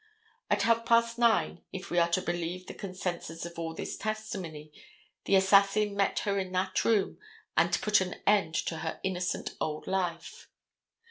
[0.49, 4.71] At half past nine, if we are to believe the consensus of all this testimony,
[5.25, 7.19] the assassin met her in that room
[7.55, 10.47] and put an end to her innocent old life.